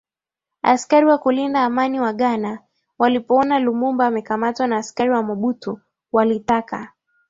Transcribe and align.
Askari 0.61 1.05
wa 1.05 1.17
kulinda 1.17 1.63
amani 1.63 1.99
wa 1.99 2.13
Ghana 2.13 2.59
walipoona 2.99 3.59
Lumumba 3.59 4.05
amekamatwa 4.07 4.67
na 4.67 4.77
askari 4.77 5.09
wa 5.09 5.23
Mobutu 5.23 5.79
walitaka 6.11 6.93